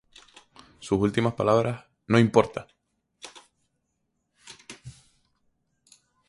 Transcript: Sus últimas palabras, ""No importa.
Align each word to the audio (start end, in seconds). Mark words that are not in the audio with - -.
Sus 0.79 0.97
últimas 0.99 1.35
palabras, 1.35 1.85
""No 2.07 2.17
importa. 2.17 2.65